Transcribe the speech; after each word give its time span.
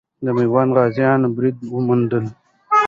د 0.23 0.27
میوند 0.37 0.69
غازیانو 0.75 1.27
بری 1.35 1.51
موندلی 1.87 2.29
دی. 2.31 2.35